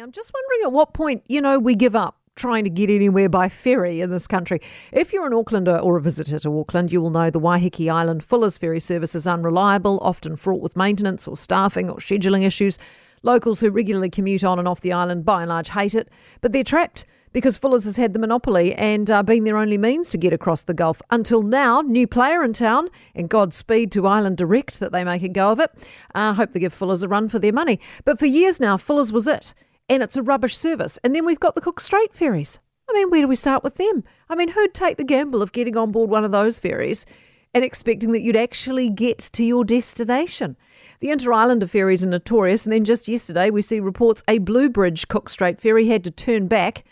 [0.00, 3.28] I'm just wondering at what point, you know, we give up trying to get anywhere
[3.28, 4.60] by ferry in this country.
[4.92, 8.24] If you're an Aucklander or a visitor to Auckland, you will know the Waiheke Island
[8.24, 12.78] Fuller's ferry service is unreliable, often fraught with maintenance or staffing or scheduling issues.
[13.22, 16.08] Locals who regularly commute on and off the island by and large hate it,
[16.40, 17.04] but they're trapped
[17.34, 20.62] because Fuller's has had the monopoly and uh, been their only means to get across
[20.62, 21.02] the Gulf.
[21.10, 25.28] Until now, new player in town, and Godspeed to Island Direct that they make a
[25.28, 25.70] go of it.
[26.14, 27.78] I uh, hope they give Fuller's a run for their money.
[28.06, 29.52] But for years now, Fuller's was it
[29.90, 30.98] and it's a rubbish service.
[31.02, 32.60] And then we've got the Cook Strait ferries.
[32.88, 34.04] I mean, where do we start with them?
[34.28, 37.04] I mean, who'd take the gamble of getting on board one of those ferries
[37.52, 40.56] and expecting that you'd actually get to your destination?
[41.00, 45.28] The Interislander ferries are notorious, and then just yesterday we see reports a Bluebridge Cook
[45.28, 46.84] Strait ferry had to turn back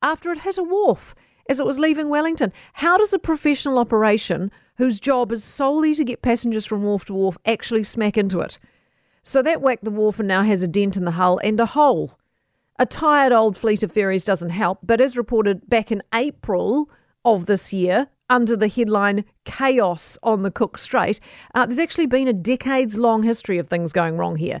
[0.00, 1.16] after it hit a wharf
[1.48, 2.52] as it was leaving Wellington.
[2.74, 7.14] How does a professional operation whose job is solely to get passengers from wharf to
[7.14, 8.60] wharf actually smack into it?
[9.24, 11.66] So that whacked the wharf and now has a dent in the hull and a
[11.66, 12.16] hole
[12.78, 16.90] a tired old fleet of ferries doesn't help, but as reported back in April
[17.24, 21.20] of this year, under the headline Chaos on the Cook Strait,
[21.54, 24.60] uh, there's actually been a decades long history of things going wrong here.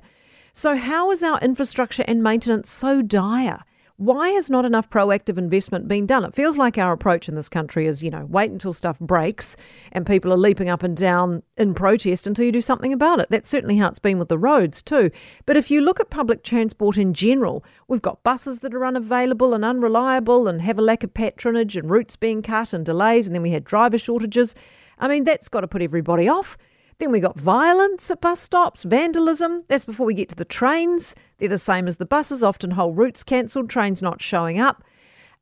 [0.52, 3.64] So, how is our infrastructure and maintenance so dire?
[3.96, 6.24] Why has not enough proactive investment been done?
[6.24, 9.56] It feels like our approach in this country is, you know, wait until stuff breaks
[9.92, 13.28] and people are leaping up and down in protest until you do something about it.
[13.30, 15.12] That's certainly how it's been with the roads too.
[15.46, 19.54] But if you look at public transport in general, we've got buses that are unavailable
[19.54, 23.34] and unreliable and have a lack of patronage and routes being cut and delays, and
[23.34, 24.56] then we had driver shortages.
[24.98, 26.58] I mean, that's got to put everybody off.
[26.98, 29.64] Then we got violence at bus stops, vandalism.
[29.68, 31.14] That's before we get to the trains.
[31.38, 34.84] They're the same as the buses, often whole routes cancelled, trains not showing up.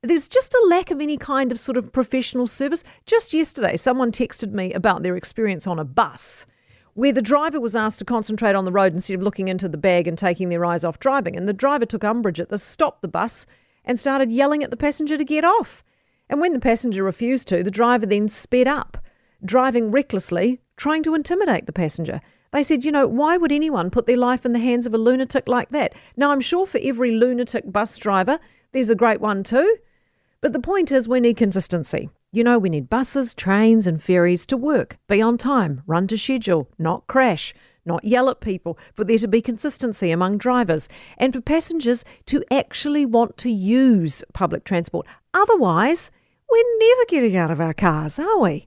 [0.02, 2.82] There's just a lack of any kind of sort of professional service.
[3.06, 6.46] Just yesterday, someone texted me about their experience on a bus
[6.94, 9.78] where the driver was asked to concentrate on the road instead of looking into the
[9.78, 11.36] bag and taking their eyes off driving.
[11.36, 13.46] And the driver took umbrage at this, stopped the bus,
[13.84, 15.82] and started yelling at the passenger to get off.
[16.28, 18.98] And when the passenger refused to, the driver then sped up,
[19.44, 22.20] driving recklessly, trying to intimidate the passenger.
[22.50, 24.98] They said, you know, why would anyone put their life in the hands of a
[24.98, 25.94] lunatic like that?
[26.16, 28.40] Now, I'm sure for every lunatic bus driver,
[28.72, 29.76] there's a great one too.
[30.40, 32.10] But the point is, we need consistency.
[32.32, 36.18] You know, we need buses, trains, and ferries to work, be on time, run to
[36.18, 37.54] schedule, not crash,
[37.86, 42.42] not yell at people, for there to be consistency among drivers, and for passengers to
[42.50, 45.06] actually want to use public transport.
[45.32, 46.10] Otherwise,
[46.50, 48.66] we're never getting out of our cars, are we?